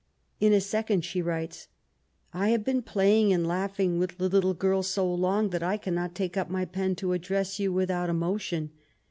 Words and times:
In 0.47 0.51
a 0.51 0.59
second 0.59 1.05
she 1.05 1.21
writes:— 1.21 1.67
I 2.33 2.49
have 2.49 2.63
been 2.63 2.81
playing 2.81 3.31
and 3.31 3.45
laughing 3.45 3.99
with 3.99 4.17
the 4.17 4.29
little 4.29 4.55
girl 4.55 4.81
so 4.81 5.05
long, 5.13 5.51
that 5.51 5.61
I 5.61 5.77
cannot 5.77 6.15
take 6.15 6.35
up 6.35 6.49
my 6.49 6.65
pen 6.65 6.95
to 6.95 7.13
address 7.13 7.59
you 7.59 7.71
without 7.71 8.09
emotion. 8.09 8.71